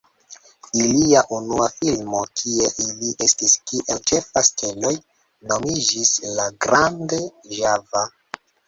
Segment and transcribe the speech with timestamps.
[0.83, 4.95] Ilia unua filmo, kie ili estis kiel ĉefaj steloj,
[5.53, 7.25] nomiĝis "La Grande
[7.63, 8.09] Java".